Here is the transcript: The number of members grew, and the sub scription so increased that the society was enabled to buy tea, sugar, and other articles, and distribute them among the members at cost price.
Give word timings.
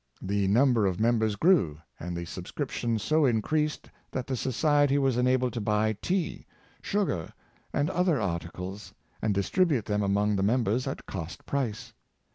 The 0.23 0.47
number 0.47 0.87
of 0.87 0.99
members 0.99 1.35
grew, 1.35 1.79
and 1.99 2.17
the 2.17 2.25
sub 2.25 2.47
scription 2.47 2.97
so 2.97 3.23
increased 3.23 3.87
that 4.09 4.25
the 4.25 4.35
society 4.35 4.97
was 4.97 5.15
enabled 5.15 5.53
to 5.53 5.61
buy 5.61 5.95
tea, 6.01 6.47
sugar, 6.81 7.31
and 7.71 7.87
other 7.91 8.19
articles, 8.19 8.95
and 9.21 9.31
distribute 9.31 9.85
them 9.85 10.01
among 10.01 10.37
the 10.37 10.41
members 10.41 10.87
at 10.87 11.05
cost 11.05 11.45
price. 11.45 11.93